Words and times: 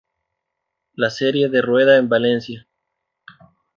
La 0.95 1.11
serie 1.11 1.47
de 1.49 1.61
rueda 1.61 1.97
en 1.97 2.09
Valencia. 2.09 2.67